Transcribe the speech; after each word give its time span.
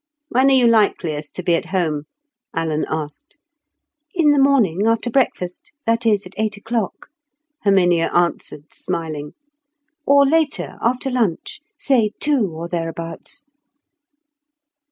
"When 0.29 0.49
are 0.49 0.53
you 0.53 0.65
likeliest 0.65 1.35
to 1.35 1.43
be 1.43 1.53
at 1.53 1.65
home?" 1.67 2.05
Alan 2.55 2.87
asked. 2.89 3.37
"In 4.15 4.31
the 4.31 4.39
morning, 4.41 4.87
after 4.87 5.11
breakfast—that 5.11 6.07
is, 6.07 6.25
at 6.25 6.33
eight 6.37 6.57
o'clock," 6.57 7.09
Herminia 7.65 8.09
answered, 8.11 8.73
smiling; 8.73 9.33
"or 10.07 10.25
later, 10.25 10.79
after 10.81 11.11
lunch, 11.11 11.59
say 11.77 12.13
two 12.19 12.49
or 12.51 12.67
thereabouts." 12.67 13.43